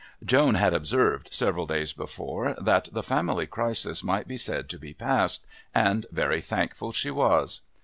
Joan 0.25 0.55
had 0.55 0.73
observed, 0.73 1.31
several 1.31 1.67
days 1.67 1.93
before, 1.93 2.55
that 2.59 2.89
the 2.91 3.03
family 3.03 3.45
crisis 3.45 4.03
might 4.03 4.27
be 4.27 4.35
said 4.35 4.67
to 4.69 4.79
be 4.79 4.95
past, 4.95 5.45
and 5.75 6.07
very 6.11 6.41
thankful 6.41 6.91
she 6.91 7.11
was. 7.11 7.61